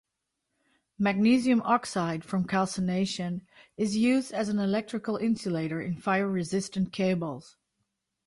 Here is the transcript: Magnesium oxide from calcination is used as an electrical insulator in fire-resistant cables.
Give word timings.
Magnesium 0.97 1.61
oxide 1.61 2.23
from 2.23 2.47
calcination 2.47 3.45
is 3.77 3.95
used 3.97 4.33
as 4.33 4.49
an 4.49 4.57
electrical 4.57 5.15
insulator 5.15 5.79
in 5.79 5.95
fire-resistant 5.95 6.91
cables. 6.91 7.55